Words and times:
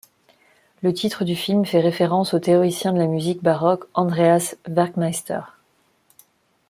Le 0.81 0.95
titre 0.95 1.25
du 1.25 1.35
film 1.35 1.63
fait 1.63 1.79
référence 1.79 2.33
au 2.33 2.39
théoricien 2.39 2.91
de 2.91 2.97
la 2.97 3.05
musique 3.05 3.43
baroque 3.43 3.83
Andreas 3.93 4.55
Werckmeister. 4.67 5.41